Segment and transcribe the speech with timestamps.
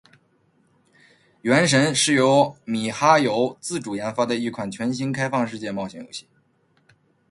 [1.43, 6.27] 《原神》是由米哈游自主研发的一款全新开放世界冒险游戏。